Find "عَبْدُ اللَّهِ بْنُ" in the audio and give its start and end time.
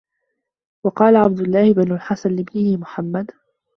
1.15-1.91